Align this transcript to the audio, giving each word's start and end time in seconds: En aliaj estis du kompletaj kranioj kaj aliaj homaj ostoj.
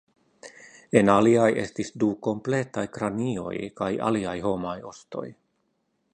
En 1.01 1.11
aliaj 1.15 1.49
estis 1.63 1.93
du 2.05 2.09
kompletaj 2.29 2.87
kranioj 2.97 3.55
kaj 3.83 3.93
aliaj 4.09 4.37
homaj 4.49 4.77
ostoj. 4.95 5.27